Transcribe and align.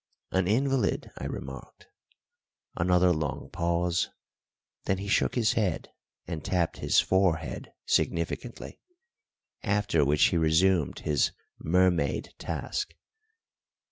"An 0.31 0.47
invalid?" 0.47 1.11
I 1.19 1.25
remarked. 1.25 1.85
Another 2.75 3.11
long 3.13 3.51
pause; 3.51 4.09
then 4.85 4.97
he 4.97 5.07
shook 5.07 5.35
his 5.35 5.53
head 5.53 5.89
and 6.25 6.43
tapped 6.43 6.77
his 6.77 6.99
forehead 6.99 7.71
significantly; 7.85 8.79
after 9.61 10.03
which 10.03 10.23
he 10.29 10.37
resumed 10.37 11.01
his 11.01 11.33
mermaid 11.59 12.33
task. 12.39 12.95